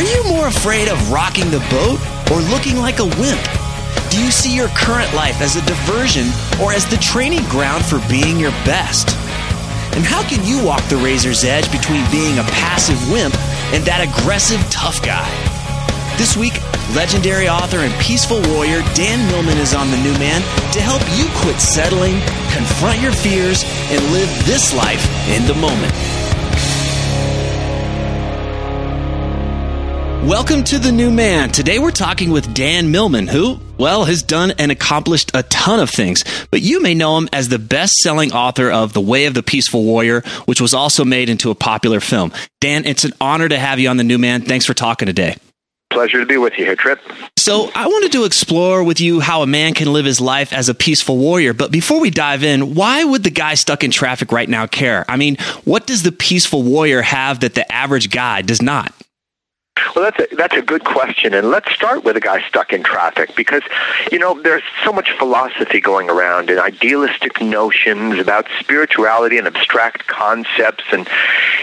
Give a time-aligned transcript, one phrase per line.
[0.00, 2.00] Are you more afraid of rocking the boat
[2.32, 3.44] or looking like a wimp?
[4.08, 6.24] Do you see your current life as a diversion
[6.56, 9.10] or as the training ground for being your best?
[9.92, 13.36] And how can you walk the razor's edge between being a passive wimp
[13.76, 15.28] and that aggressive tough guy?
[16.16, 16.56] This week,
[16.96, 20.40] legendary author and peaceful warrior Dan Millman is on The New Man
[20.72, 22.16] to help you quit settling,
[22.56, 25.92] confront your fears, and live this life in the moment.
[30.24, 31.48] Welcome to The New Man.
[31.48, 35.88] Today we're talking with Dan Millman, who, well, has done and accomplished a ton of
[35.88, 36.22] things.
[36.50, 39.42] But you may know him as the best selling author of The Way of the
[39.42, 42.32] Peaceful Warrior, which was also made into a popular film.
[42.60, 44.42] Dan, it's an honor to have you on The New Man.
[44.42, 45.36] Thanks for talking today.
[45.88, 47.00] Pleasure to be with you here, Tripp.
[47.38, 50.68] So, I wanted to explore with you how a man can live his life as
[50.68, 51.54] a peaceful warrior.
[51.54, 55.06] But before we dive in, why would the guy stuck in traffic right now care?
[55.08, 58.92] I mean, what does the peaceful warrior have that the average guy does not?
[59.94, 62.82] Well, that's a, that's a good question, and let's start with a guy stuck in
[62.82, 63.62] traffic because,
[64.12, 70.06] you know, there's so much philosophy going around and idealistic notions about spirituality and abstract
[70.06, 71.08] concepts, and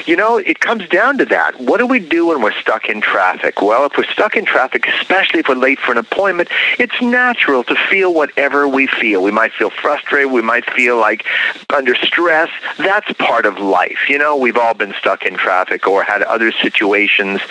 [0.05, 1.59] you know, it comes down to that.
[1.59, 3.61] What do we do when we're stuck in traffic?
[3.61, 6.49] Well, if we're stuck in traffic, especially if we're late for an appointment,
[6.79, 9.21] it's natural to feel whatever we feel.
[9.21, 10.31] We might feel frustrated.
[10.31, 11.25] We might feel like
[11.73, 12.49] under stress.
[12.77, 14.07] That's part of life.
[14.07, 17.41] You know, we've all been stuck in traffic or had other situations.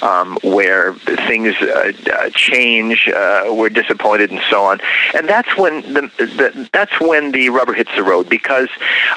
[0.00, 4.80] Um, where things uh, uh, change, uh, we're disappointed, and so on.
[5.14, 8.68] And that's when the, the that's when the rubber hits the road because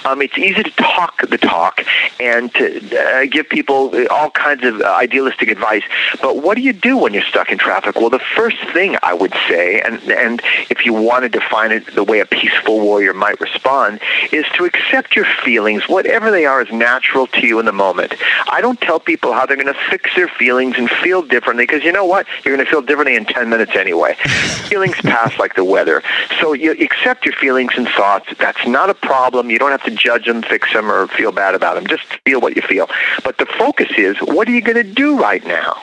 [0.05, 1.83] um, it's easy to talk the talk
[2.19, 5.83] and to uh, give people all kinds of idealistic advice.
[6.21, 7.95] But what do you do when you're stuck in traffic?
[7.95, 11.93] Well, the first thing I would say, and and if you want to define it
[11.95, 13.99] the way a peaceful warrior might respond,
[14.31, 18.13] is to accept your feelings, whatever they are, as natural to you in the moment.
[18.51, 21.83] I don't tell people how they're going to fix their feelings and feel differently because
[21.83, 22.25] you know what?
[22.43, 24.15] You're going to feel differently in 10 minutes anyway.
[24.69, 26.01] feelings pass like the weather.
[26.41, 28.27] So you accept your feelings and thoughts.
[28.39, 29.51] That's not a problem.
[29.51, 31.85] You don't have to judge them, fix them, or feel bad about them.
[31.85, 32.89] Just feel what you feel.
[33.23, 35.79] But the focus is what are you going to do right now?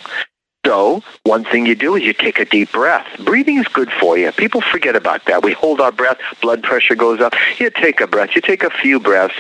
[0.66, 3.06] So, one thing you do is you take a deep breath.
[3.24, 4.32] Breathing is good for you.
[4.32, 5.44] People forget about that.
[5.44, 7.34] We hold our breath, blood pressure goes up.
[7.60, 9.36] You take a breath, you take a few breaths,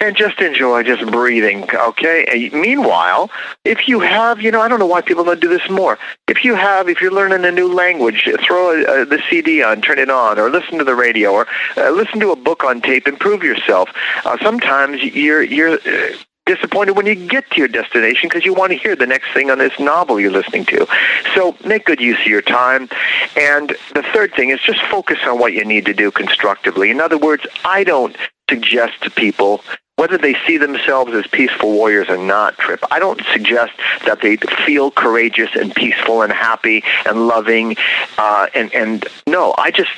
[0.00, 2.26] and just enjoy just breathing, okay?
[2.30, 3.28] And meanwhile,
[3.64, 5.98] if you have, you know, I don't know why people don't do this more.
[6.28, 9.82] If you have, if you're learning a new language, throw a, a, the CD on,
[9.82, 12.80] turn it on, or listen to the radio, or uh, listen to a book on
[12.80, 13.90] tape, improve yourself.
[14.24, 16.16] Uh, sometimes you're, you're, uh,
[16.46, 19.50] disappointed when you get to your destination because you want to hear the next thing
[19.50, 20.86] on this novel you're listening to.
[21.34, 22.88] So make good use of your time.
[23.36, 26.90] And the third thing is just focus on what you need to do constructively.
[26.90, 28.16] In other words, I don't
[28.48, 29.62] suggest to people
[29.96, 33.72] whether they see themselves as peaceful warriors or not, Tripp, I don't suggest
[34.04, 34.36] that they
[34.66, 37.76] feel courageous and peaceful and happy and loving.
[38.18, 39.92] Uh, and, and no, I just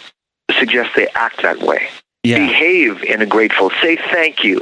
[0.58, 1.88] suggest they act that way.
[2.24, 2.38] Yeah.
[2.38, 3.70] Behave in a grateful.
[3.82, 4.60] Say thank you.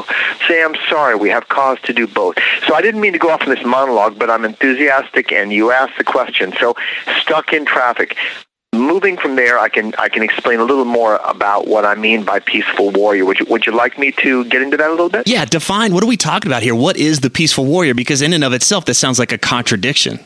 [0.48, 1.14] Say I'm sorry.
[1.14, 2.36] We have cause to do both.
[2.66, 5.70] So I didn't mean to go off on this monologue, but I'm enthusiastic, and you
[5.70, 6.52] asked the question.
[6.58, 6.74] So
[7.20, 8.16] stuck in traffic
[8.72, 12.24] moving from there, I can I can explain a little more about what I mean
[12.24, 13.24] by peaceful warrior.
[13.24, 15.26] Would you Would you like me to get into that a little bit?
[15.26, 16.74] Yeah, define what are we talking about here?
[16.74, 17.94] What is the peaceful warrior?
[17.94, 20.18] Because in and of itself, that sounds like a contradiction.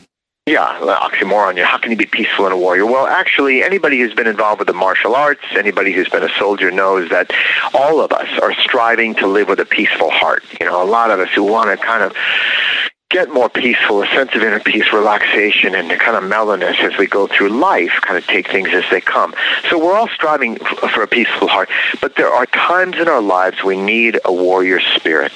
[0.47, 1.61] Yeah, oxymoron.
[1.61, 2.85] How can you be peaceful and a warrior?
[2.85, 6.71] Well, actually, anybody who's been involved with the martial arts, anybody who's been a soldier
[6.71, 7.29] knows that
[7.73, 10.45] all of us are striving to live with a peaceful heart.
[10.61, 12.15] You know, a lot of us who want to kind of
[13.09, 17.07] get more peaceful, a sense of inner peace, relaxation, and kind of mellowness as we
[17.07, 19.35] go through life, kind of take things as they come.
[19.69, 21.67] So we're all striving for a peaceful heart,
[21.99, 25.33] but there are times in our lives we need a warrior spirit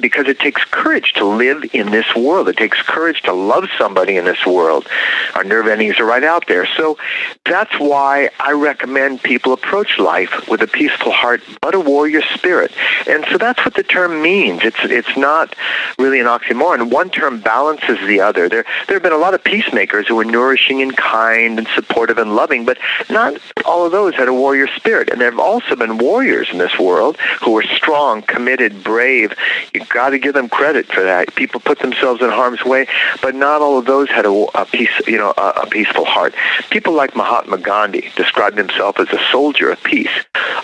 [0.00, 2.48] because it takes courage to live in this world.
[2.48, 4.86] It takes courage to love somebody in this world.
[5.34, 6.66] Our nerve endings are right out there.
[6.76, 6.98] So
[7.44, 12.72] that's why I recommend people approach life with a peaceful heart, but a warrior spirit.
[13.06, 14.62] And so that's what the term means.
[14.64, 15.54] It's it's not
[15.98, 16.90] really an oxymoron.
[16.90, 18.48] One term balances the other.
[18.48, 22.18] There there have been a lot of peacemakers who were nourishing and kind and supportive
[22.18, 22.78] and loving, but
[23.10, 23.34] not
[23.64, 25.10] all of those had a warrior spirit.
[25.10, 29.34] And there have also been warriors in this world who were strong, committed, brave,
[29.74, 31.34] You've got to give them credit for that.
[31.34, 32.86] People put themselves in harm's way,
[33.20, 36.32] but not all of those had a, a peace, you know, a, a peaceful heart.
[36.70, 40.12] People like Mahatma Gandhi described himself as a soldier of peace.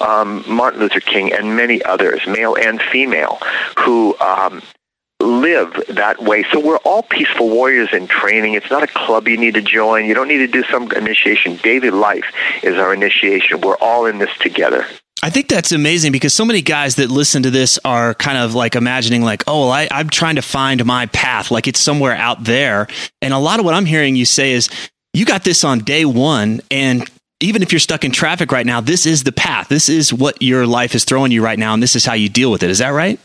[0.01, 3.39] Um, Martin Luther King and many others, male and female,
[3.77, 4.63] who um,
[5.21, 6.45] live that way.
[6.53, 8.55] So we're all peaceful warriors in training.
[8.55, 10.07] It's not a club you need to join.
[10.07, 11.57] You don't need to do some initiation.
[11.57, 12.27] Daily life
[12.63, 13.61] is our initiation.
[13.61, 14.87] We're all in this together.
[15.23, 18.55] I think that's amazing because so many guys that listen to this are kind of
[18.55, 22.15] like imagining like, oh, well, I, I'm trying to find my path, like it's somewhere
[22.15, 22.89] out there.
[23.21, 24.71] And a lot of what I'm hearing you say is,
[25.13, 27.09] you got this on day one, and
[27.41, 29.69] even if you're stuck in traffic right now, this is the path.
[29.69, 32.29] This is what your life is throwing you right now, and this is how you
[32.29, 32.71] deal with it.
[32.71, 33.19] Is that right?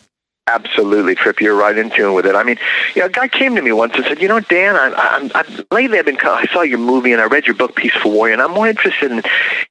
[0.47, 1.41] Absolutely, Tripp.
[1.41, 2.35] You're right in tune with it.
[2.35, 2.59] I mean,
[2.93, 5.31] you know, a guy came to me once and said, "You know, Dan, I, I,
[5.33, 8.33] I, lately I've been I saw your movie and I read your book, Peaceful Warrior,
[8.33, 9.23] and I'm more interested in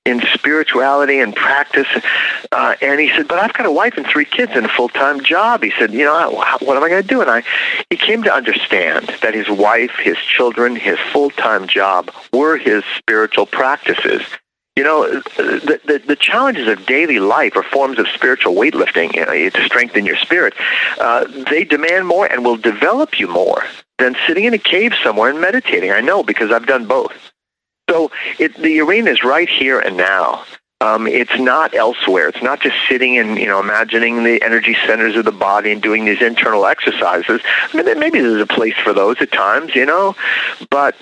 [0.05, 1.87] in spirituality and practice."
[2.51, 4.89] Uh, and he said, "But I've got a wife and three kids and a full
[4.89, 6.31] time job." He said, "You know,
[6.61, 7.45] what am I going to do?" And I,
[7.89, 12.83] he came to understand that his wife, his children, his full time job were his
[12.99, 14.23] spiritual practices
[14.77, 19.25] you know, the, the, the, challenges of daily life are forms of spiritual weightlifting you
[19.25, 20.53] know, to strengthen your spirit.
[20.99, 23.65] Uh, they demand more and will develop you more
[23.99, 25.93] than sitting in a cave somewhere and meditating.
[25.93, 27.15] I know because I've done both.
[27.89, 30.45] So it, the arena is right here and now.
[30.81, 32.29] Um, it's not elsewhere.
[32.29, 35.81] It's not just sitting and you know imagining the energy centers of the body and
[35.81, 37.41] doing these internal exercises.
[37.73, 40.15] I mean, maybe there's a place for those at times, you know,
[40.71, 40.97] but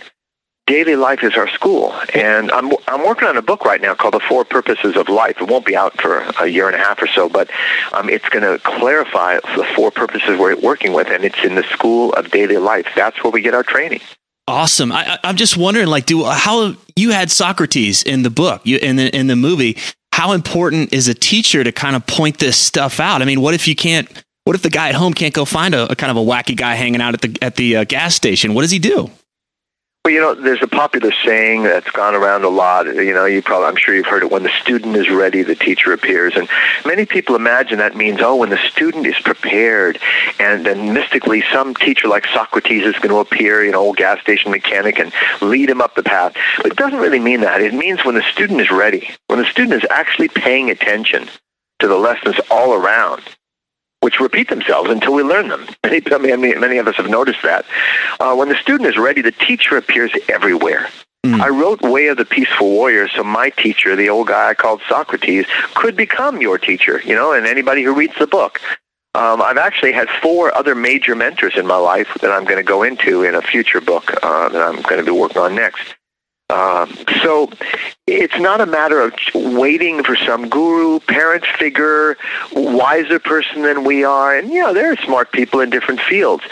[0.66, 1.94] daily life is our school.
[2.14, 5.40] And I'm, I'm working on a book right now called The Four Purposes of Life.
[5.40, 7.50] It won't be out for a year and a half or so, but
[7.92, 11.64] um, it's going to clarify the four purposes we're working with, and it's in the
[11.64, 12.86] school of daily life.
[12.94, 14.00] That's where we get our training.
[14.48, 14.90] Awesome.
[14.90, 18.96] I, am just wondering, like, do how you had Socrates in the book, you in
[18.96, 19.78] the in the movie.
[20.12, 23.22] How important is a teacher to kind of point this stuff out?
[23.22, 24.08] I mean, what if you can't?
[24.44, 26.56] What if the guy at home can't go find a, a kind of a wacky
[26.56, 28.52] guy hanging out at the at the uh, gas station?
[28.52, 29.10] What does he do?
[30.04, 32.86] Well, you know, there's a popular saying that's gone around a lot.
[32.86, 34.32] You know, you probably, I'm sure you've heard it.
[34.32, 36.48] When the student is ready, the teacher appears, and
[36.84, 40.00] many people imagine that means, oh, when the student is prepared,
[40.40, 44.20] and then mystically, some teacher like Socrates is going to appear, you know, old gas
[44.20, 46.34] station mechanic, and lead him up the path.
[46.56, 47.60] But it doesn't really mean that.
[47.60, 51.28] It means when the student is ready, when the student is actually paying attention
[51.78, 53.22] to the lessons all around
[54.02, 55.66] which repeat themselves until we learn them.
[55.84, 56.00] Many,
[56.36, 57.64] many, many of us have noticed that.
[58.18, 60.88] Uh, when the student is ready, the teacher appears everywhere.
[61.24, 61.40] Mm.
[61.40, 64.80] I wrote Way of the Peaceful Warrior, so my teacher, the old guy I called
[64.88, 68.60] Socrates, could become your teacher, you know, and anybody who reads the book.
[69.14, 72.64] Um, I've actually had four other major mentors in my life that I'm going to
[72.64, 75.94] go into in a future book uh, that I'm going to be working on next.
[76.52, 77.50] Um, so
[78.06, 82.18] it's not a matter of waiting for some guru, parent figure,
[82.52, 84.36] wiser person than we are.
[84.36, 86.44] And, you know, there are smart people in different fields.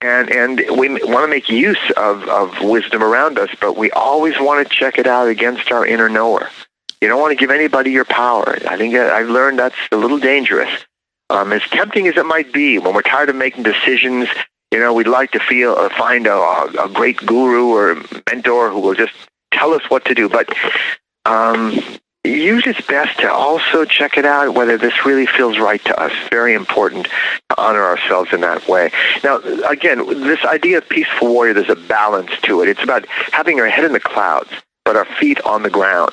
[0.00, 4.38] And, and we want to make use of, of wisdom around us, but we always
[4.38, 6.48] want to check it out against our inner knower.
[7.00, 8.58] You don't want to give anybody your power.
[8.68, 10.70] I think I've learned that's a little dangerous.
[11.30, 14.28] Um, as tempting as it might be, when we're tired of making decisions,
[14.70, 16.38] you know, we'd like to feel or find a,
[16.80, 17.96] a great guru or
[18.30, 19.14] mentor who will just
[19.58, 20.28] tell us what to do.
[20.28, 20.54] But
[21.24, 21.78] um,
[22.24, 26.12] usually it's best to also check it out whether this really feels right to us.
[26.30, 28.90] Very important to honor ourselves in that way.
[29.24, 29.38] Now,
[29.68, 32.68] again, this idea of peaceful warrior, there's a balance to it.
[32.68, 34.50] It's about having our head in the clouds,
[34.84, 36.12] but our feet on the ground.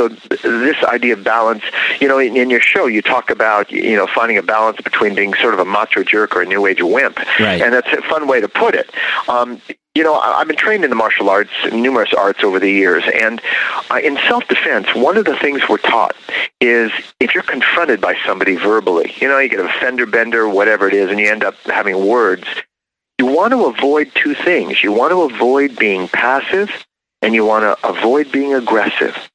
[0.00, 1.62] So this idea of balance,
[2.00, 5.14] you know, in, in, your show, you talk about, you know, finding a balance between
[5.14, 7.18] being sort of a macho jerk or a new age wimp.
[7.38, 7.60] Right.
[7.60, 8.90] And that's a fun way to put it.
[9.28, 9.60] Um,
[9.94, 13.42] you know, I've been trained in the martial arts, numerous arts over the years, and
[13.90, 16.14] uh, in self-defense, one of the things we're taught
[16.60, 20.86] is if you're confronted by somebody verbally, you know, you get a fender bender, whatever
[20.86, 22.44] it is, and you end up having words,
[23.18, 24.82] you want to avoid two things.
[24.82, 26.70] You want to avoid being passive,
[27.20, 29.28] and you want to avoid being aggressive.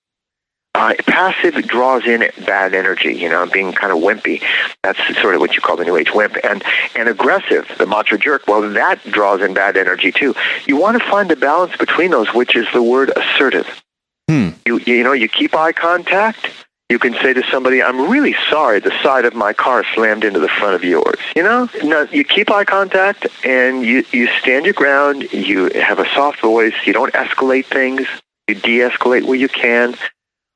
[0.75, 4.44] Uh, passive draws in bad energy, you know, being kind of wimpy.
[4.84, 6.36] That's sort of what you call the new age wimp.
[6.44, 6.62] And
[6.96, 10.36] and aggressive, the macho jerk, well, that draws in bad energy too.
[10.67, 13.84] You want to find the balance between those, which is the word assertive.
[14.29, 14.50] Hmm.
[14.65, 16.46] You you know, you keep eye contact.
[16.89, 18.82] You can say to somebody, "I'm really sorry.
[18.82, 22.25] The side of my car slammed into the front of yours." You know, now, you
[22.25, 25.32] keep eye contact and you you stand your ground.
[25.32, 26.75] You have a soft voice.
[26.84, 28.05] You don't escalate things.
[28.50, 29.96] You de-escalate where you can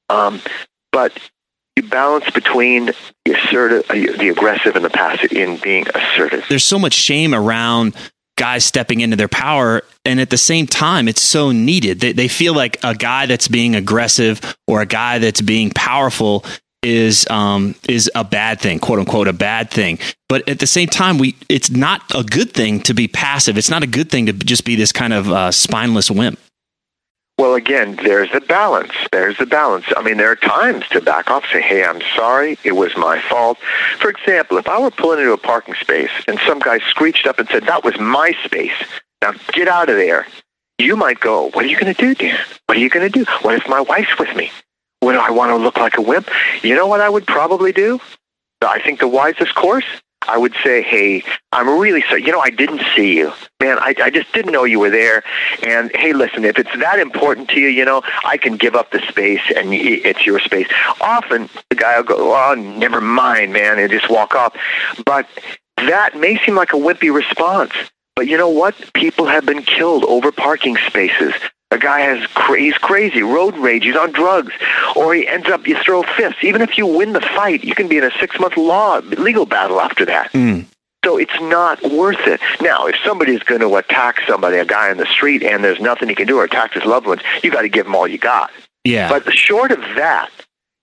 [0.09, 0.41] um,
[0.91, 1.17] but
[1.75, 2.87] you balance between
[3.25, 6.45] the assertive, uh, the aggressive, and the passive in being assertive.
[6.49, 7.95] There's so much shame around
[8.37, 12.29] guys stepping into their power and at the same time it's so needed they, they
[12.29, 16.45] feel like a guy that's being aggressive or a guy that's being powerful
[16.81, 19.99] is um, is a bad thing, quote unquote, a bad thing.
[20.27, 23.57] But at the same time, we it's not a good thing to be passive.
[23.57, 26.39] It's not a good thing to just be this kind of uh, spineless wimp.
[27.39, 28.91] Well, again, there's the balance.
[29.13, 29.85] There's the balance.
[29.95, 33.21] I mean, there are times to back off, say, hey, I'm sorry, it was my
[33.21, 33.57] fault.
[33.99, 37.39] For example, if I were pulling into a parking space and some guy screeched up
[37.39, 38.73] and said, that was my space,
[39.21, 40.27] now get out of there,
[40.79, 42.37] you might go, what are you going to do, Dan?
[42.65, 43.23] What are you going to do?
[43.41, 44.51] What if my wife's with me?
[44.99, 46.27] What do I want to look like a wimp?
[46.61, 48.01] You know what I would probably do?
[48.61, 49.85] I think the wisest course
[50.29, 52.23] I would say, hey, I'm really sorry.
[52.23, 53.33] You know, I didn't see you.
[53.59, 55.23] Man, I, I just didn't know you were there.
[55.63, 58.91] And hey, listen, if it's that important to you, you know, I can give up
[58.91, 60.67] the space and it's your space.
[61.01, 64.55] Often the guy will go, oh, never mind, man, and just walk off.
[65.03, 65.27] But
[65.77, 67.73] that may seem like a wimpy response.
[68.15, 68.75] But you know what?
[68.93, 71.33] People have been killed over parking spaces.
[71.71, 74.53] A guy has he's crazy, road rage, he's on drugs,
[74.95, 76.43] or he ends up you throw fists.
[76.43, 79.45] Even if you win the fight, you can be in a six month law legal
[79.45, 80.31] battle after that.
[80.31, 80.65] Mm.
[81.05, 82.41] So it's not worth it.
[82.59, 86.09] Now, if somebody's going to attack somebody, a guy on the street, and there's nothing
[86.09, 88.17] he can do, or attack his loved ones, you got to give him all you
[88.17, 88.51] got.
[88.83, 89.07] Yeah.
[89.07, 90.29] But short of that,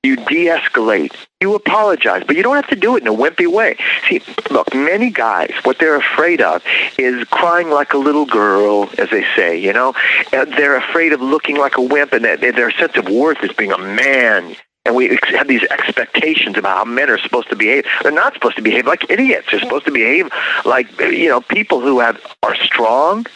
[0.06, 3.76] you de-escalate, you apologize, but you don't have to do it in a wimpy way.
[4.08, 6.62] See, look, many guys, what they're afraid of
[6.98, 9.92] is crying like a little girl, as they say, you know?
[10.32, 13.72] And they're afraid of looking like a wimp, and their sense of worth is being
[13.72, 14.56] a man.
[14.84, 17.84] And we have these expectations about how men are supposed to behave.
[18.02, 19.48] They're not supposed to behave like idiots.
[19.50, 20.30] They're supposed to behave
[20.64, 23.26] like, you know, people who have are strong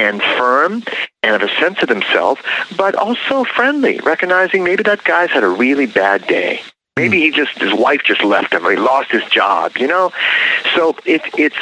[0.00, 0.82] and firm
[1.22, 2.40] and have a sense of himself,
[2.76, 6.60] but also friendly, recognizing maybe that guy's had a really bad day.
[6.96, 10.12] Maybe he just his wife just left him or he lost his job, you know?
[10.74, 11.56] So it, it's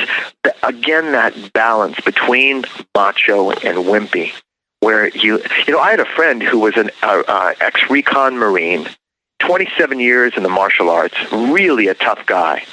[0.63, 2.65] again that balance between
[2.97, 4.33] macho and wimpy
[4.81, 8.89] where you you know I had a friend who was an uh, uh, ex-recon marine
[9.41, 12.65] 27 years in the martial arts really a tough guy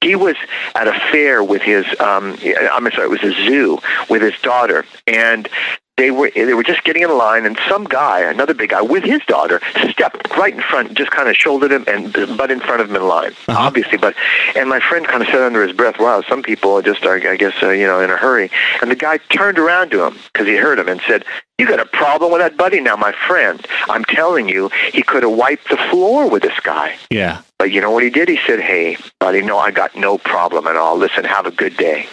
[0.00, 0.36] he was
[0.74, 2.36] at a fair with his um
[2.72, 3.78] I'm sorry, it was a zoo
[4.08, 5.48] with his daughter and
[5.98, 9.02] they were they were just getting in line and some guy, another big guy with
[9.02, 12.80] his daughter, stepped right in front, just kind of shouldered him and butt in front
[12.80, 13.32] of him in line.
[13.48, 13.58] Uh-huh.
[13.58, 14.14] Obviously, but
[14.54, 17.16] and my friend kind of said under his breath, "Wow, some people are just are,
[17.16, 18.50] I guess, uh, you know, in a hurry."
[18.80, 21.24] And the guy turned around to him because he heard him and said,
[21.58, 23.66] "You got a problem with that buddy now, my friend?
[23.88, 27.40] I'm telling you, he could have wiped the floor with this guy." Yeah.
[27.58, 28.28] But you know what he did?
[28.28, 30.96] He said, "Hey, buddy, no, I got no problem at all.
[30.96, 32.08] Listen, have a good day."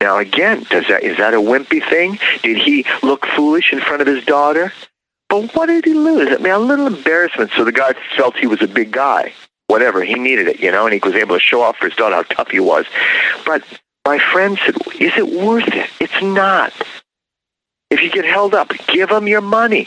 [0.00, 2.18] Now again, does that is that a wimpy thing?
[2.42, 4.72] Did he look foolish in front of his daughter?
[5.28, 6.28] But what did he lose?
[6.32, 7.50] I mean, a little embarrassment.
[7.54, 9.32] So the guy felt he was a big guy.
[9.66, 11.94] Whatever, he needed it, you know, and he was able to show off for his
[11.94, 12.86] daughter how tough he was.
[13.44, 13.62] But
[14.06, 15.90] my friend said, is it worth it?
[16.00, 16.72] It's not.
[17.90, 19.86] If you get held up, give them your money.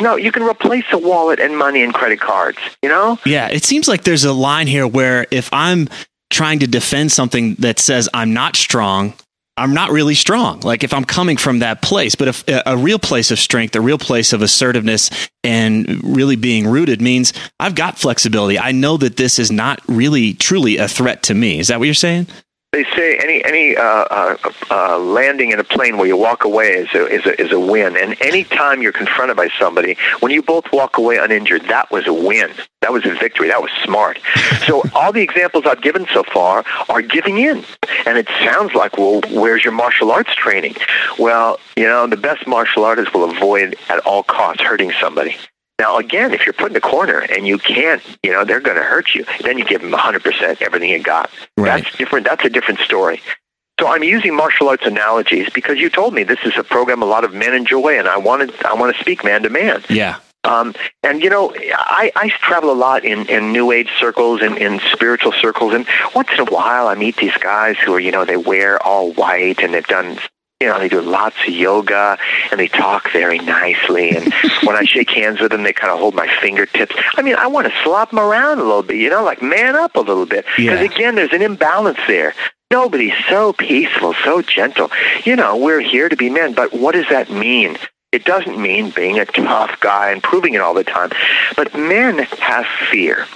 [0.00, 3.18] No, you can replace a wallet and money and credit cards, you know?
[3.24, 5.88] Yeah, it seems like there's a line here where if I'm
[6.30, 9.14] trying to defend something that says I'm not strong,
[9.56, 10.60] I'm not really strong.
[10.60, 13.80] Like if I'm coming from that place, but if a real place of strength, a
[13.80, 15.10] real place of assertiveness
[15.44, 18.58] and really being rooted means I've got flexibility.
[18.58, 21.58] I know that this is not really truly a threat to me.
[21.58, 22.26] Is that what you're saying?
[22.72, 24.36] They say any any uh, uh,
[24.70, 27.58] uh, landing in a plane where you walk away is a, is a is a
[27.58, 31.90] win, and any time you're confronted by somebody, when you both walk away uninjured, that
[31.90, 32.52] was a win.
[32.82, 33.48] That was a victory.
[33.48, 34.20] That was smart.
[34.68, 37.64] so all the examples I've given so far are giving in,
[38.06, 40.76] and it sounds like, well, where's your martial arts training?
[41.18, 45.36] Well, you know, the best martial artists will avoid at all costs hurting somebody.
[45.80, 48.76] Now, again, if you're put in a corner and you can't, you know, they're going
[48.76, 51.30] to hurt you, then you give them 100% everything you got.
[51.56, 51.82] Right.
[51.82, 52.26] That's different.
[52.26, 53.22] That's a different story.
[53.80, 57.06] So I'm using martial arts analogies because you told me this is a program a
[57.06, 59.82] lot of men enjoy, and I wanted I want to speak man to man.
[59.88, 60.18] Yeah.
[60.44, 64.58] Um, and you know, I, I travel a lot in, in New Age circles and
[64.58, 68.12] in spiritual circles, and once in a while I meet these guys who are, you
[68.12, 70.18] know, they wear all white and they've done
[70.60, 72.18] you know, they do lots of yoga
[72.50, 74.10] and they talk very nicely.
[74.14, 74.32] And
[74.64, 76.94] when I shake hands with them, they kind of hold my fingertips.
[77.16, 79.74] I mean, I want to slap them around a little bit, you know, like man
[79.74, 80.44] up a little bit.
[80.56, 80.86] Because Yeah.
[80.86, 82.34] again, there's an imbalance there.
[82.70, 84.90] Nobody's so peaceful, so gentle.
[85.24, 87.78] You know, we're here to be men, but what does that mean?
[88.12, 91.10] It doesn't mean being a tough guy and proving it all the time.
[91.56, 93.26] But men have fear.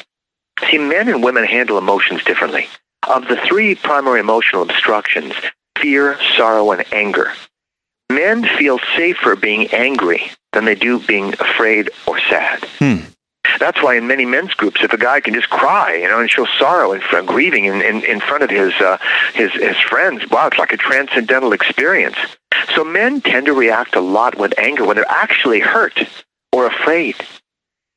[0.70, 2.66] See, men and women handle emotions differently.
[3.08, 5.34] Of the three primary emotional obstructions,
[5.84, 7.30] fear, sorrow, and anger,
[8.10, 12.64] men feel safer being angry than they do being afraid or sad.
[12.78, 13.00] Hmm.
[13.60, 16.30] That's why in many men's groups, if a guy can just cry, you know, and
[16.30, 18.96] show sorrow and front, grieving in, in, in front of his, uh,
[19.34, 22.16] his his friends, wow, it's like a transcendental experience.
[22.74, 25.98] So men tend to react a lot with anger when they're actually hurt
[26.50, 27.16] or afraid.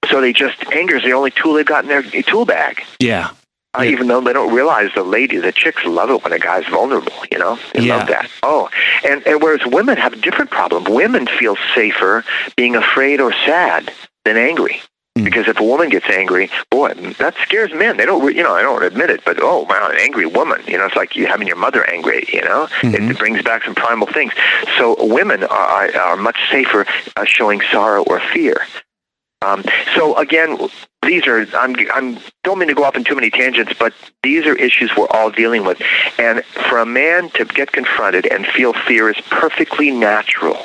[0.09, 2.83] So they just anger is the only tool they've got in their tool bag.
[2.99, 3.29] Yeah.
[3.77, 3.91] Uh, Yeah.
[3.91, 7.13] even though they don't realize the lady, the chicks love it when a guy's vulnerable.
[7.31, 7.97] You know, they Yeah.
[7.97, 8.29] love that.
[8.43, 8.69] Oh,
[9.07, 10.83] and and whereas women have a different problem.
[10.85, 12.23] Women feel safer
[12.55, 13.91] being afraid or sad
[14.25, 14.81] than angry.
[15.17, 15.23] Mm.
[15.23, 17.97] Because if a woman gets angry, boy, that scares men.
[17.97, 20.61] They don't, re- you know, I don't admit it, but oh wow, an angry woman.
[20.67, 22.25] You know, it's like you having your mother angry.
[22.31, 22.93] You know, Mhm.
[22.93, 24.33] it, it brings back some primal things.
[24.77, 28.57] So women are are, are much safer uh, showing sorrow or fear.
[29.43, 29.63] Um,
[29.95, 30.57] so again,
[31.07, 34.45] these are I'm I'm don't mean to go off in too many tangents, but these
[34.45, 35.81] are issues we're all dealing with,
[36.19, 40.57] and for a man to get confronted and feel fear is perfectly natural.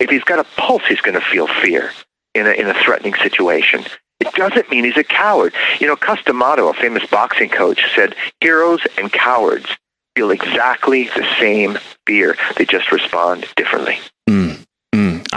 [0.00, 1.92] If he's got a pulse, he's going to feel fear
[2.34, 3.84] in a in a threatening situation.
[4.18, 5.54] It doesn't mean he's a coward.
[5.78, 9.66] You know, Cus D'Amato, a famous boxing coach, said heroes and cowards
[10.16, 12.36] feel exactly the same fear.
[12.56, 13.98] They just respond differently.
[14.28, 14.65] Mm.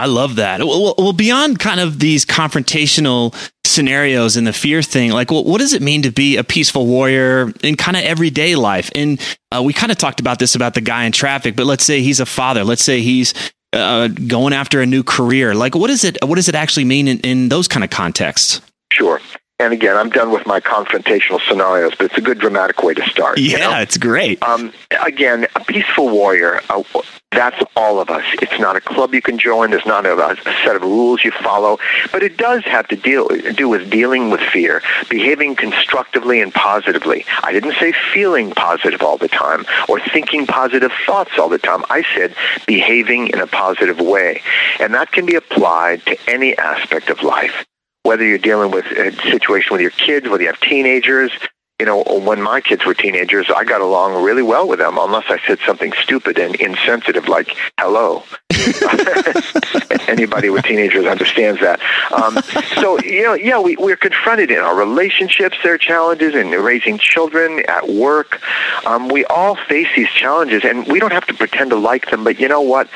[0.00, 0.60] I love that.
[0.60, 3.34] Well, well- beyond kind of these confrontational
[3.66, 6.86] scenarios and the fear thing, like, well, what does it mean to be a peaceful
[6.86, 8.90] warrior in kind of everyday life?
[8.94, 9.20] And
[9.52, 12.00] uh, we kind of talked about this about the guy in traffic, but let's say
[12.00, 12.64] he's a father.
[12.64, 13.34] Let's say he's
[13.72, 15.54] uh, going after a new career.
[15.54, 16.16] Like, what is it?
[16.24, 18.60] What does it actually mean in, in those kind of contexts?
[18.92, 19.20] Sure.
[19.60, 23.06] And again, I'm done with my confrontational scenarios, but it's a good dramatic way to
[23.10, 23.38] start.
[23.38, 23.68] you know?
[23.68, 24.42] Yeah, it's great.
[24.42, 24.72] Um,
[25.04, 26.82] again, a peaceful warrior, uh,
[27.30, 28.24] that's all of us.
[28.40, 29.70] It's not a club you can join.
[29.70, 31.78] There's not a, a set of rules you follow.
[32.10, 37.26] But it does have to deal do with dealing with fear, behaving constructively and positively.
[37.42, 41.84] I didn't say feeling positive all the time or thinking positive thoughts all the time.
[41.90, 42.34] I said
[42.66, 44.40] behaving in a positive way.
[44.80, 47.66] And that can be applied to any aspect of life
[48.10, 51.30] whether you're dealing with a situation with your kids, whether you have teenagers.
[51.78, 55.26] You know, when my kids were teenagers, I got along really well with them, unless
[55.28, 58.24] I said something stupid and insensitive like "hello."
[60.08, 61.80] Anybody with teenagers understands that.
[62.10, 62.42] Um,
[62.74, 65.56] so, you know, yeah, we, we're confronted in our relationships.
[65.62, 68.42] There are challenges in raising children, at work.
[68.84, 72.24] Um, we all face these challenges, and we don't have to pretend to like them.
[72.24, 72.90] But you know what?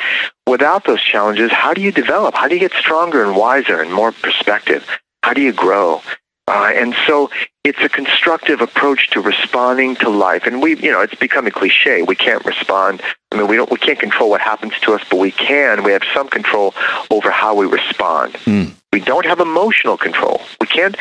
[0.49, 2.35] Without those challenges, how do you develop?
[2.35, 4.85] How do you get stronger and wiser and more perspective?
[5.25, 6.03] How do you grow?
[6.47, 7.31] Uh, and so
[7.65, 10.43] it's a constructive approach to responding to life.
[10.45, 12.03] And we, you know, it's become a cliche.
[12.03, 13.01] We can't respond.
[13.33, 15.83] I mean, we don't, we can't control what happens to us, but we can.
[15.83, 16.75] We have some control
[17.11, 18.35] over how we respond.
[18.45, 18.75] Mm.
[18.93, 20.43] We don't have emotional control.
[20.61, 20.95] We can't,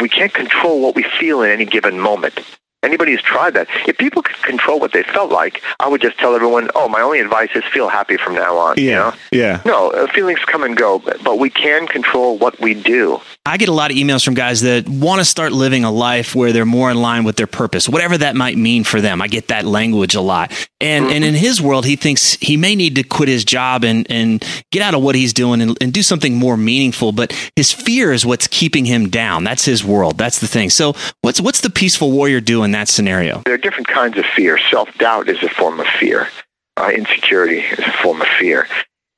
[0.00, 2.40] we can't control what we feel in any given moment.
[2.82, 6.16] Anybody who's tried that, if people could control what they felt like, I would just
[6.16, 9.14] tell everyone, "Oh, my only advice is feel happy from now on." You know?
[9.32, 9.60] yeah.
[9.66, 13.20] No, uh, feelings come and go, but, but we can control what we do.
[13.48, 16.34] I get a lot of emails from guys that want to start living a life
[16.34, 19.22] where they're more in line with their purpose, whatever that might mean for them.
[19.22, 20.52] I get that language a lot.
[20.80, 24.06] And and in his world, he thinks he may need to quit his job and,
[24.10, 27.12] and get out of what he's doing and, and do something more meaningful.
[27.12, 29.44] But his fear is what's keeping him down.
[29.44, 30.18] That's his world.
[30.18, 30.68] That's the thing.
[30.68, 33.42] So what's what's the peaceful warrior do in that scenario?
[33.46, 34.58] There are different kinds of fear.
[34.70, 36.28] Self doubt is a form of fear.
[36.76, 38.68] Uh, insecurity is a form of fear.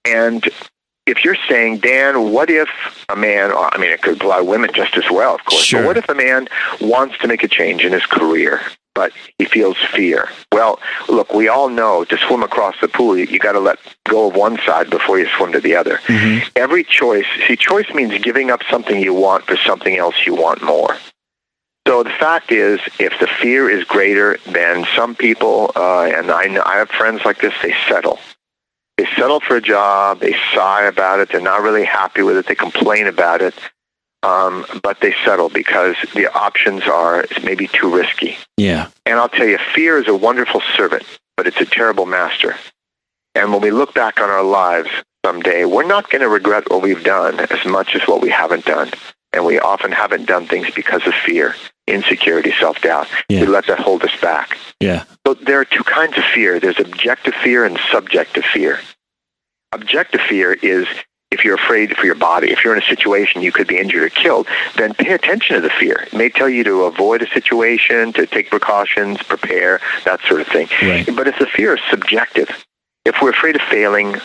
[0.06, 0.48] And
[1.06, 2.68] if you're saying, Dan, what if
[3.08, 5.80] a man, or, I mean, it could apply women just as well, of course, Sure.
[5.80, 6.48] but what if a man
[6.80, 8.60] wants to make a change in his career,
[8.94, 10.28] but he feels fear?
[10.52, 13.78] Well, look, we all know to swim across the pool, you, you got to let
[14.08, 16.00] go of one side before you swim to the other.
[16.54, 20.62] Every choice, see, choice means giving up something you want for something else you want
[20.62, 20.96] more.
[21.88, 26.46] So the fact is, if the fear is greater than some people, uh, and I,
[26.46, 28.20] know, I have friends like this, they settle.
[29.00, 30.20] They settle for a job.
[30.20, 31.30] They sigh about it.
[31.30, 32.46] They're not really happy with it.
[32.46, 33.54] They complain about it.
[34.22, 38.36] um, but they settle because the options are maybe too risky.
[38.58, 38.88] Yeah.
[39.06, 41.04] And I'll tell you, fear is a wonderful servant,
[41.38, 42.56] but it's a terrible master.
[43.34, 44.90] And when we look back on our lives
[45.24, 48.66] someday, we're not going to regret what we've done as much as what we haven't
[48.66, 48.90] done.
[49.32, 51.54] And we often haven't done things because of fear,
[51.86, 53.08] insecurity, self doubt.
[53.28, 53.42] Yeah.
[53.42, 54.58] We let that hold us back.
[54.80, 55.04] Yeah.
[55.26, 58.80] So there are two kinds of fear there's objective fear and subjective fear.
[59.72, 60.88] Objective fear is
[61.30, 64.02] if you're afraid for your body, if you're in a situation you could be injured
[64.02, 66.02] or killed, then pay attention to the fear.
[66.06, 70.48] It may tell you to avoid a situation, to take precautions, prepare, that sort of
[70.48, 70.68] thing.
[70.82, 71.06] Right.
[71.14, 72.66] But if the fear is subjective,
[73.04, 74.16] if we're afraid of failing,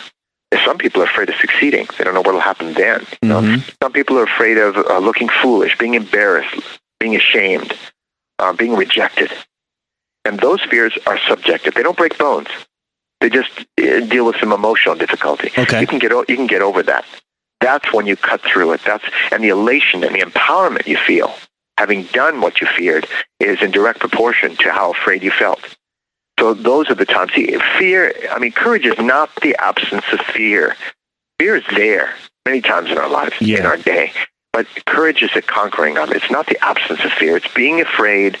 [0.64, 1.86] some people are afraid of succeeding.
[1.98, 3.04] They don't know what will happen then.
[3.22, 3.40] You know?
[3.40, 3.62] Mhm.
[3.82, 6.54] Some people are afraid of uh, looking foolish, being embarrassed,
[7.00, 7.74] being ashamed,
[8.38, 9.30] uh, being rejected.
[10.24, 11.74] And those fears are subjective.
[11.74, 12.48] They don't break bones.
[13.20, 15.50] They just uh, deal with some emotional difficulty.
[15.56, 15.80] Okay.
[15.80, 17.04] You can get o- you can get over that.
[17.60, 18.80] That's when you cut through it.
[18.84, 21.34] That's and the elation and the empowerment you feel
[21.78, 23.06] having done what you feared
[23.40, 25.60] is in direct proportion to how afraid you felt.
[26.38, 27.32] So those are the times.
[27.34, 28.14] See, fear.
[28.30, 30.76] I mean, courage is not the absence of fear.
[31.38, 33.58] Fear is there many times in our lives, Yeah.
[33.60, 34.12] in our day.
[34.52, 36.16] But courage is a conquering of it.
[36.16, 37.36] It's not the absence of fear.
[37.36, 38.38] It's being afraid,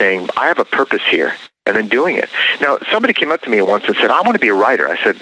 [0.00, 1.34] saying, "I have a purpose here,"
[1.66, 2.28] and then doing it.
[2.60, 4.88] Now, somebody came up to me once and said, "I want to be a writer."
[4.88, 5.16] I said,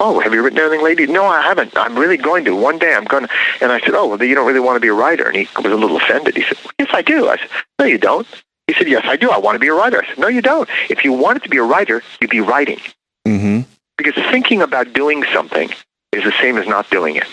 [0.00, 1.76] "Oh, have you written anything lately?" No, I haven't.
[1.76, 2.56] I'm really going to.
[2.56, 3.32] One day, I'm going to.
[3.60, 5.48] And I said, "Oh, well, you don't really want to be a writer." And he
[5.56, 6.36] was a little offended.
[6.36, 8.26] He said, "Yes, I do." I said, "No, you don't."
[8.66, 9.30] He said, "Yes, I do.
[9.30, 10.68] I want to be a writer." I said, "No, you don't.
[10.88, 12.80] If you wanted to be a writer, you'd be writing."
[13.26, 13.60] Mm-hmm.
[13.96, 15.70] because thinking about doing something
[16.12, 17.26] is the same as not doing it.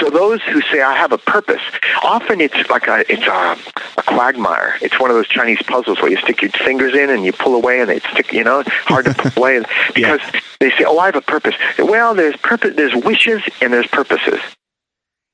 [0.00, 1.60] So those who say I have a purpose,
[2.02, 3.56] often it's like a it's a,
[3.98, 4.76] a quagmire.
[4.80, 7.54] It's one of those Chinese puzzles where you stick your fingers in and you pull
[7.54, 8.32] away and they stick.
[8.32, 9.62] You know, hard to pull away
[9.94, 10.20] because
[10.60, 12.74] they say, "Oh, I have a purpose." Well, there's purpose.
[12.76, 14.40] There's wishes and there's purposes.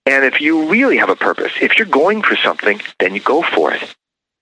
[0.07, 3.43] And if you really have a purpose, if you're going for something, then you go
[3.43, 3.95] for it.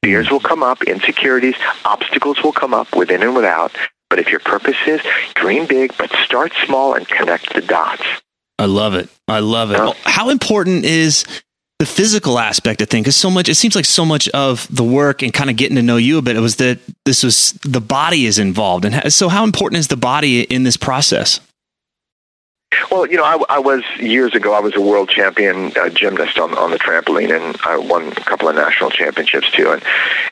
[0.03, 3.71] Fears will come up, insecurities, obstacles will come up within and without.
[4.11, 5.01] But if your purpose is
[5.35, 8.03] dream big, but start small and connect the dots.
[8.59, 9.09] I love it.
[9.29, 9.79] I love it.
[9.79, 11.25] Well, How important is
[11.79, 13.05] the physical aspect of things?
[13.05, 15.77] Because so much, it seems like so much of the work and kind of getting
[15.77, 18.85] to know you a bit it was that this was the body is involved.
[18.85, 21.41] And so, how important is the body in this process?
[22.91, 24.53] Well, you know, I, I was years ago.
[24.55, 28.15] I was a world champion uh, gymnast on on the trampoline, and I won a
[28.15, 29.71] couple of national championships too.
[29.73, 29.83] And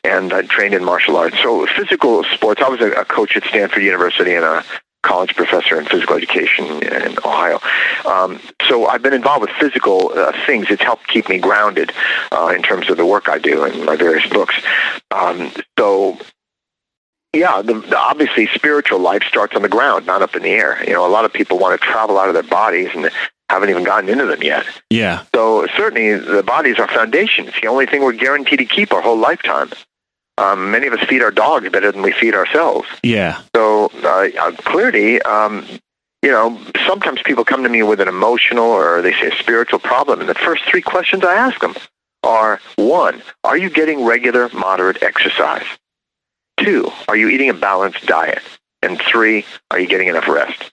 [0.03, 1.37] and I trained in martial arts.
[1.41, 2.61] So physical sports.
[2.61, 4.63] I was a, a coach at Stanford University and a
[5.03, 7.59] college professor in physical education in Ohio.
[8.05, 10.67] Um, so I've been involved with physical uh, things.
[10.69, 11.91] It's helped keep me grounded
[12.31, 14.55] uh, in terms of the work I do and my various books.
[15.09, 16.19] Um, so
[17.33, 20.83] yeah, the, the obviously spiritual life starts on the ground, not up in the air.
[20.85, 23.09] You know, a lot of people want to travel out of their bodies and
[23.49, 24.65] haven't even gotten into them yet.
[24.89, 25.23] Yeah.
[25.33, 27.47] So certainly the body is our foundation.
[27.47, 29.71] It's the only thing we're guaranteed to keep our whole lifetime.
[30.37, 32.87] Um, many of us feed our dogs better than we feed ourselves.
[33.03, 33.41] Yeah.
[33.55, 35.65] So uh, uh, clearly, um,
[36.21, 39.79] you know, sometimes people come to me with an emotional or they say a spiritual
[39.79, 41.75] problem, and the first three questions I ask them
[42.23, 45.65] are: one, are you getting regular, moderate exercise?
[46.63, 48.41] Two, are you eating a balanced diet?
[48.83, 50.71] And three, are you getting enough rest?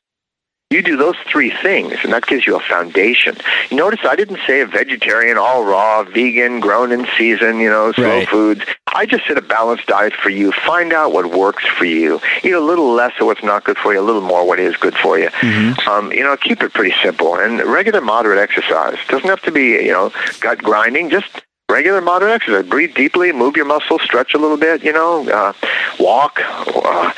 [0.70, 3.38] You do those three things, and that gives you a foundation.
[3.70, 7.92] You notice I didn't say a vegetarian, all raw, vegan, grown in season, you know,
[7.92, 8.28] slow Right.
[8.28, 8.62] foods.
[8.94, 10.52] I just said a balanced diet for you.
[10.52, 12.20] Find out what works for you.
[12.42, 14.76] Eat a little less of what's not good for you, a little more what is
[14.76, 15.30] good for you.
[15.40, 15.86] Mhm.
[15.88, 17.34] Um, you know, keep it pretty simple.
[17.34, 21.08] And regular moderate exercise doesn't have to be, you know, gut grinding.
[21.08, 21.28] Just
[21.70, 22.66] regular moderate exercise.
[22.66, 24.82] Breathe deeply, move your muscles, stretch a little bit.
[24.82, 25.52] You know, uh,
[25.98, 27.12] walk, uh,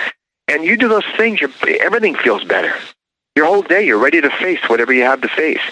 [0.49, 1.41] and you do those things.
[1.81, 2.75] Everything feels better.
[3.37, 5.63] Your whole day, you're ready to face whatever you have to face.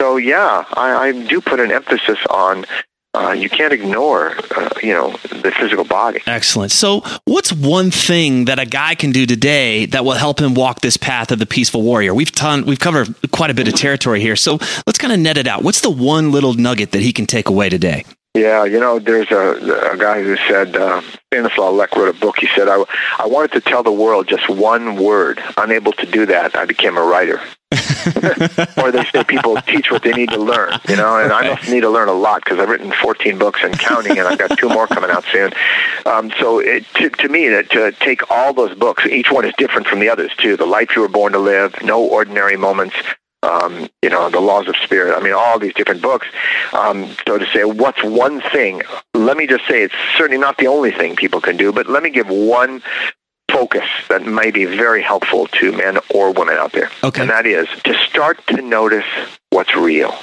[0.00, 2.64] So yeah, I, I do put an emphasis on.
[3.14, 5.10] Uh, you can't ignore, uh, you know,
[5.42, 6.22] the physical body.
[6.26, 6.72] Excellent.
[6.72, 10.80] So, what's one thing that a guy can do today that will help him walk
[10.80, 12.14] this path of the peaceful warrior?
[12.14, 14.52] We've ton, we've covered quite a bit of territory here, so
[14.86, 15.62] let's kind of net it out.
[15.62, 18.06] What's the one little nugget that he can take away today?
[18.34, 22.38] Yeah, you know, there's a, a guy who said, uh, Stanislaw wrote a book.
[22.38, 22.82] He said, I,
[23.18, 25.42] I wanted to tell the world just one word.
[25.58, 27.42] Unable to do that, I became a writer.
[28.82, 31.68] or they say people teach what they need to learn, you know, and I must
[31.68, 34.58] need to learn a lot because I've written 14 books and counting, and I've got
[34.58, 35.52] two more coming out soon.
[36.06, 39.52] Um, so it, to, to me, that to take all those books, each one is
[39.58, 40.56] different from the others, too.
[40.56, 42.96] The Life You Were Born to Live, No Ordinary Moments,
[43.42, 45.16] um, you know, the laws of spirit.
[45.16, 46.26] I mean, all these different books.
[46.72, 48.82] Um, so to say, what's one thing?
[49.14, 52.02] Let me just say, it's certainly not the only thing people can do, but let
[52.02, 52.82] me give one
[53.50, 56.90] focus that may be very helpful to men or women out there.
[57.04, 57.22] Okay.
[57.22, 59.04] And that is to start to notice
[59.50, 60.16] what's real.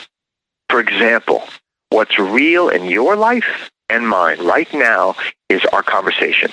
[0.69, 1.43] For example,
[1.91, 5.15] What's real in your life and mine right now
[5.49, 6.51] is our conversation.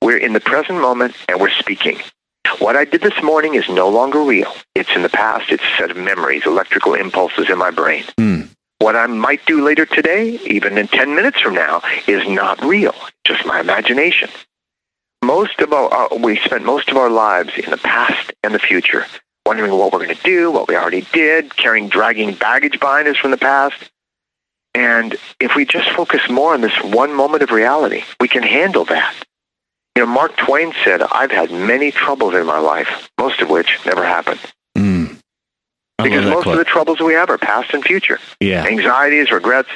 [0.00, 1.98] We're in the present moment and we're speaking.
[2.58, 4.52] What I did this morning is no longer real.
[4.74, 5.50] It's in the past.
[5.50, 8.04] It's a set of memories, electrical impulses in my brain.
[8.18, 8.48] Mm.
[8.78, 12.94] What I might do later today, even in 10 minutes from now, is not real,
[13.24, 14.28] just my imagination.
[15.24, 18.58] Most of our, uh, we spent most of our lives in the past and the
[18.58, 19.06] future,
[19.46, 23.16] wondering what we're going to do, what we already did, carrying, dragging baggage behind us
[23.16, 23.90] from the past.
[24.74, 28.84] And if we just focus more on this one moment of reality, we can handle
[28.86, 29.14] that.
[29.96, 33.78] You know, Mark Twain said, I've had many troubles in my life, most of which
[33.84, 34.40] never happened.
[34.76, 35.18] Mm.
[35.98, 36.54] Because most quote.
[36.54, 38.18] of the troubles we have are past and future.
[38.40, 38.64] yeah.
[38.64, 39.68] Anxieties, regrets.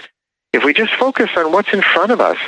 [0.53, 2.39] If we just focus on what's in front of us,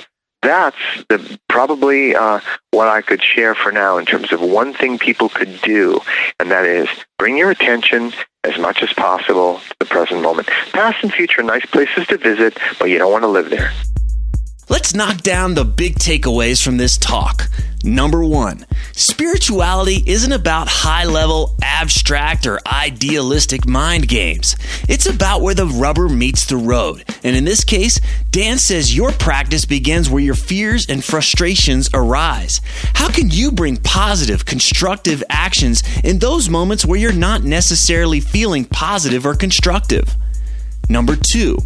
[0.40, 0.76] that's
[1.08, 5.28] the, probably uh, what I could share for now in terms of one thing people
[5.28, 6.00] could do,
[6.38, 8.12] and that is bring your attention
[8.44, 10.48] as much as possible to the present moment.
[10.72, 13.72] Past and future, are nice places to visit, but you don't want to live there.
[14.70, 17.48] Let's knock down the big takeaways from this talk.
[17.82, 24.56] Number one, spirituality isn't about high level, abstract, or idealistic mind games.
[24.86, 27.02] It's about where the rubber meets the road.
[27.24, 27.98] And in this case,
[28.30, 32.60] Dan says your practice begins where your fears and frustrations arise.
[32.94, 38.66] How can you bring positive, constructive actions in those moments where you're not necessarily feeling
[38.66, 40.14] positive or constructive?
[40.90, 41.56] Number two,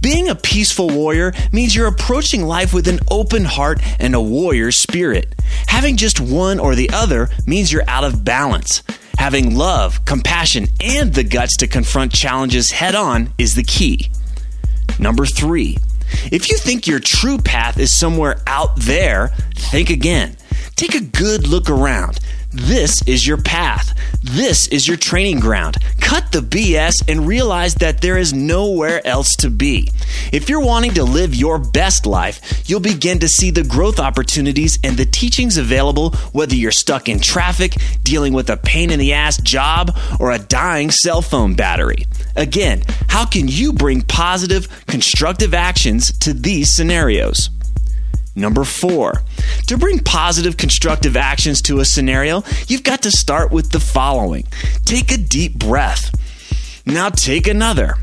[0.00, 4.72] being a peaceful warrior means you're approaching life with an open heart and a warrior
[4.72, 5.34] spirit.
[5.66, 8.82] Having just one or the other means you're out of balance.
[9.18, 14.10] Having love, compassion, and the guts to confront challenges head on is the key.
[14.98, 15.76] Number three,
[16.30, 20.36] if you think your true path is somewhere out there, think again.
[20.76, 22.20] Take a good look around.
[22.50, 23.94] This is your path.
[24.22, 25.76] This is your training ground.
[26.00, 29.90] Cut the BS and realize that there is nowhere else to be.
[30.32, 34.78] If you're wanting to live your best life, you'll begin to see the growth opportunities
[34.82, 39.12] and the teachings available whether you're stuck in traffic, dealing with a pain in the
[39.12, 42.06] ass job, or a dying cell phone battery.
[42.34, 47.50] Again, how can you bring positive, constructive actions to these scenarios?
[48.38, 49.22] Number four,
[49.66, 54.46] to bring positive, constructive actions to a scenario, you've got to start with the following
[54.84, 56.14] take a deep breath.
[56.86, 57.96] Now take another.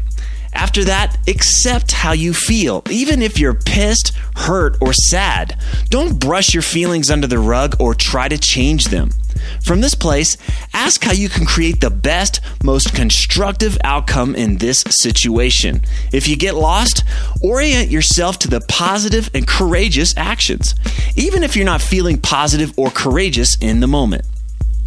[0.52, 5.58] After that, accept how you feel, even if you're pissed, hurt, or sad.
[5.89, 9.12] Don't brush your feelings under the rug or try to change them.
[9.63, 10.38] From this place,
[10.73, 15.81] ask how you can create the best, most constructive outcome in this situation.
[16.12, 17.03] If you get lost,
[17.41, 20.75] orient yourself to the positive and courageous actions,
[21.15, 24.25] even if you're not feeling positive or courageous in the moment.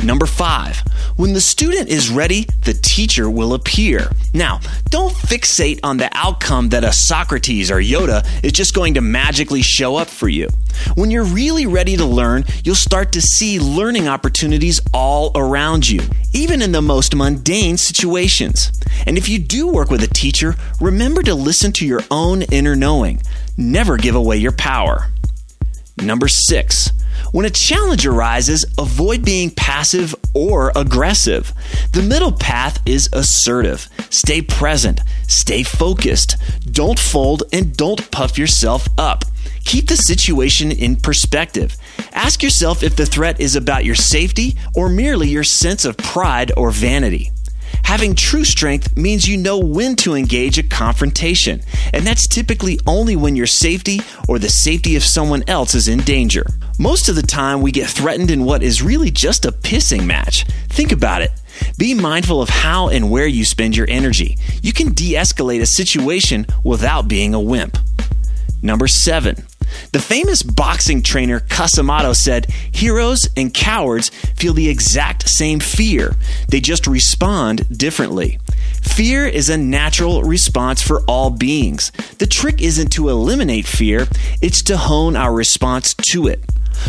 [0.04, 0.82] Number five,
[1.16, 4.08] when the student is ready, the teacher will appear.
[4.32, 9.00] Now, don't fixate on the outcome that a Socrates or Yoda is just going to
[9.00, 10.48] magically show up for you.
[10.94, 16.00] When you're really ready to learn, you'll start to see learning opportunities all around you,
[16.32, 18.70] even in the most mundane situations.
[19.06, 22.76] And if you do work with a teacher, remember to listen to your own inner
[22.76, 23.20] knowing.
[23.56, 25.08] Never give away your power.
[26.02, 26.90] Number six,
[27.32, 31.52] when a challenge arises, avoid being passive or aggressive.
[31.92, 33.88] The middle path is assertive.
[34.08, 36.36] Stay present, stay focused,
[36.70, 39.24] don't fold, and don't puff yourself up.
[39.64, 41.76] Keep the situation in perspective.
[42.12, 46.52] Ask yourself if the threat is about your safety or merely your sense of pride
[46.56, 47.30] or vanity.
[47.84, 51.62] Having true strength means you know when to engage a confrontation,
[51.92, 56.00] and that's typically only when your safety or the safety of someone else is in
[56.00, 56.44] danger.
[56.78, 60.44] Most of the time, we get threatened in what is really just a pissing match.
[60.68, 61.32] Think about it.
[61.76, 64.36] Be mindful of how and where you spend your energy.
[64.62, 67.78] You can de escalate a situation without being a wimp.
[68.62, 69.44] Number seven.
[69.92, 76.14] The famous boxing trainer Cus D'Amato said, Heroes and cowards feel the exact same fear.
[76.48, 78.38] They just respond differently.
[78.82, 81.90] Fear is a natural response for all beings.
[82.18, 84.08] The trick isn't to eliminate fear,
[84.40, 86.44] it's to hone our response to it.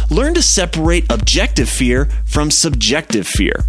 [0.10, 3.66] Learn to separate objective fear from subjective fear.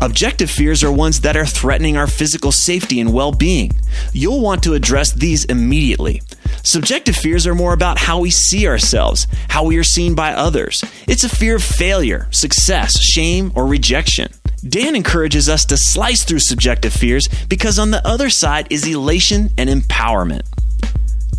[0.00, 3.70] Objective fears are ones that are threatening our physical safety and well being.
[4.12, 6.22] You'll want to address these immediately.
[6.64, 10.84] Subjective fears are more about how we see ourselves, how we are seen by others.
[11.08, 14.32] It's a fear of failure, success, shame, or rejection.
[14.66, 19.50] Dan encourages us to slice through subjective fears because on the other side is elation
[19.58, 20.42] and empowerment.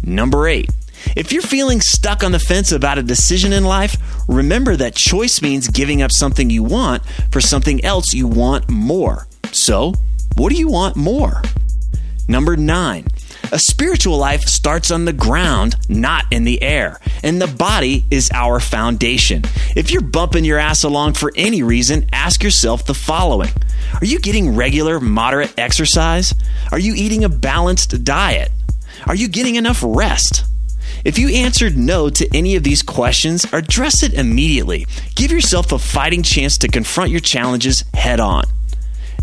[0.03, 0.69] Number eight.
[1.15, 3.95] If you're feeling stuck on the fence about a decision in life,
[4.27, 9.27] remember that choice means giving up something you want for something else you want more.
[9.51, 9.93] So,
[10.35, 11.41] what do you want more?
[12.27, 13.05] Number nine.
[13.53, 16.99] A spiritual life starts on the ground, not in the air.
[17.21, 19.43] And the body is our foundation.
[19.75, 23.51] If you're bumping your ass along for any reason, ask yourself the following
[24.01, 26.33] Are you getting regular, moderate exercise?
[26.71, 28.49] Are you eating a balanced diet?
[29.05, 30.45] Are you getting enough rest?
[31.05, 34.87] If you answered no to any of these questions, address it immediately.
[35.13, 38.45] Give yourself a fighting chance to confront your challenges head on.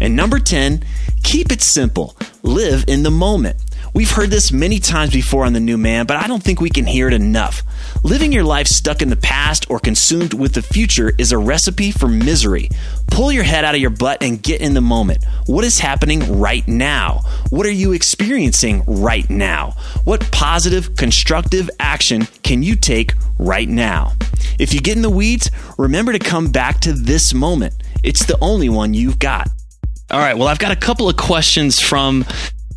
[0.01, 0.85] And number 10,
[1.25, 2.17] keep it simple.
[2.45, 3.57] Live in the moment.
[4.01, 6.71] We've heard this many times before on The New Man, but I don't think we
[6.71, 7.63] can hear it enough.
[8.03, 11.91] Living your life stuck in the past or consumed with the future is a recipe
[11.91, 12.71] for misery.
[13.09, 15.23] Pull your head out of your butt and get in the moment.
[15.45, 17.21] What is happening right now?
[17.51, 19.75] What are you experiencing right now?
[20.05, 24.15] What positive, constructive action can you take right now?
[24.59, 27.75] If you get in the weeds, remember to come back to this moment.
[28.03, 29.51] It's the only one you've got.
[30.11, 30.39] All right.
[30.39, 32.25] Well, I've got a couple of questions from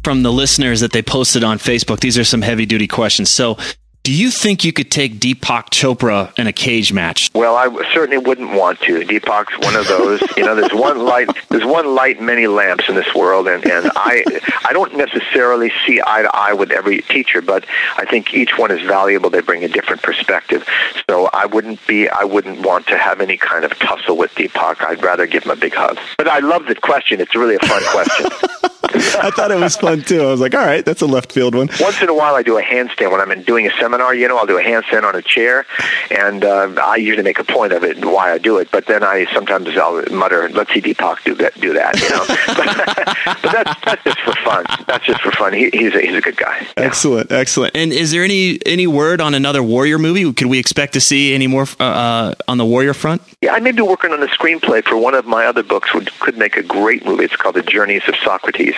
[0.04, 2.00] from the listeners that they posted on Facebook.
[2.00, 3.30] These are some heavy duty questions.
[3.30, 3.58] So,
[4.04, 7.30] do you think you could take Deepak Chopra in a cage match?
[7.34, 9.00] Well, I certainly wouldn't want to.
[9.00, 10.22] Deepak's one of those.
[10.36, 11.30] you know, there's one light.
[11.48, 14.26] There's one light, many lamps in this world, and and I
[14.66, 18.72] I don't necessarily see eye to eye with every teacher, but I think each one
[18.72, 19.30] is valuable.
[19.30, 20.68] They bring a different perspective.
[21.10, 22.10] So I wouldn't be.
[22.10, 24.84] I wouldn't want to have any kind of tussle with Deepak.
[24.86, 25.98] I'd rather give him a big hug.
[26.18, 27.22] But I love the question.
[27.22, 28.30] It's really a fun question.
[28.96, 30.22] I thought it was fun too.
[30.22, 31.70] I was like, all right, that's a left field one.
[31.80, 34.14] Once in a while, I do a handstand when I'm doing a seminar.
[34.14, 35.66] You know, I'll do a handstand on a chair,
[36.12, 38.70] and uh, I usually make a point of it and why I do it.
[38.72, 42.26] But then I sometimes I'll mutter, "Let's see Deepak do that." Do that, you know.
[42.48, 44.66] but, but that's that's just for fun.
[44.88, 45.54] That's just for fun.
[45.54, 46.60] He, he's a, he's a good guy.
[46.78, 46.84] Yeah.
[46.84, 47.76] Excellent, excellent.
[47.76, 50.32] And is there any any word on another Warrior movie?
[50.34, 53.22] Could we expect to see any more uh, uh, on the Warrior front?
[53.44, 55.94] Yeah, I may be working on a screenplay for one of my other books.
[55.94, 57.26] Would could make a great movie.
[57.26, 58.76] It's called The Journeys of Socrates.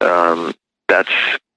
[0.00, 0.54] Um,
[0.88, 1.10] that's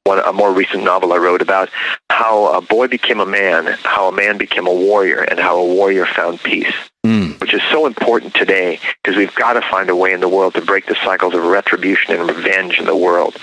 [0.04, 1.70] one a more recent novel I wrote about
[2.10, 5.66] how a boy became a man, how a man became a warrior, and how a
[5.66, 6.74] warrior found peace.
[7.06, 7.40] Mm.
[7.40, 10.56] Which is so important today because we've got to find a way in the world
[10.56, 13.38] to break the cycles of retribution and revenge in the world.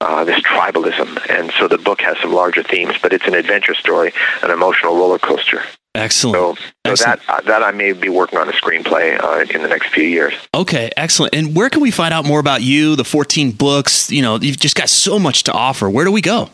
[0.00, 3.74] Uh, this tribalism, and so the book has some larger themes, but it's an adventure
[3.74, 4.12] story,
[4.44, 5.64] an emotional roller coaster.
[5.96, 6.36] Excellent.
[6.36, 7.26] So, so excellent.
[7.26, 10.04] that uh, that I may be working on a screenplay uh, in the next few
[10.04, 10.34] years.
[10.54, 11.34] Okay, excellent.
[11.34, 12.96] And where can we find out more about you?
[12.96, 14.10] The 14 books.
[14.10, 15.88] You know, you've just got so much to offer.
[15.88, 16.50] Where do we go?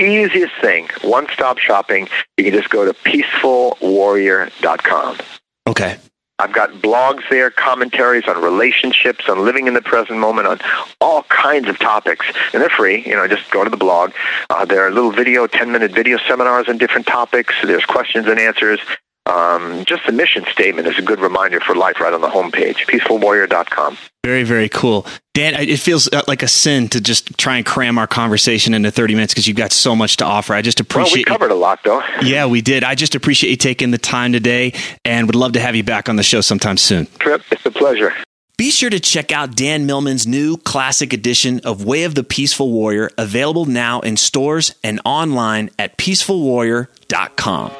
[0.00, 2.08] Easiest thing, one-stop shopping.
[2.38, 5.18] You can just go to peacefulwarrior.com.
[5.68, 5.98] Okay.
[6.40, 10.58] I've got blogs there, commentaries on relationships, on living in the present moment, on
[11.00, 13.02] all kinds of topics, and they're free.
[13.04, 14.12] You know, just go to the blog.
[14.48, 17.54] Uh, there are little video, ten-minute video seminars on different topics.
[17.62, 18.80] There's questions and answers.
[19.26, 22.86] Um, just the mission statement is a good reminder for life right on the homepage,
[22.86, 23.96] peacefulwarrior.com.
[24.24, 25.06] Very, very cool.
[25.34, 28.90] Dan, it feels uh, like a sin to just try and cram our conversation into
[28.90, 30.52] 30 minutes because you've got so much to offer.
[30.52, 31.58] I just appreciate Well, we covered you.
[31.58, 32.02] a lot, though.
[32.22, 32.82] Yeah, we did.
[32.82, 34.72] I just appreciate you taking the time today
[35.04, 37.06] and would love to have you back on the show sometime soon.
[37.18, 38.12] Tripp, it's a pleasure.
[38.56, 42.70] Be sure to check out Dan Millman's new classic edition of Way of the Peaceful
[42.70, 47.70] Warrior, available now in stores and online at peacefulwarrior.com.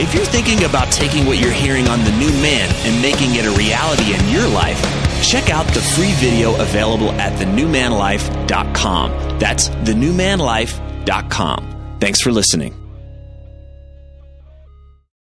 [0.00, 3.44] If you're thinking about taking what you're hearing on The New Man and making it
[3.44, 4.80] a reality in your life,
[5.22, 9.38] check out the free video available at thenewmanlife.com.
[9.40, 11.96] That's thenewmanlife.com.
[12.00, 12.87] Thanks for listening.